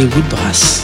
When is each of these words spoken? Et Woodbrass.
Et 0.00 0.06
Woodbrass. 0.14 0.79